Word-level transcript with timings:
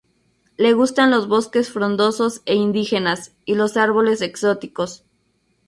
Le 0.57 0.73
gustan 0.73 1.11
los 1.11 1.27
bosques 1.27 1.69
frondosos 1.71 2.41
e 2.45 2.55
indígenas 2.55 3.35
y 3.45 3.53
los 3.53 3.77
árboles 3.77 4.21
exóticos. 4.23 5.05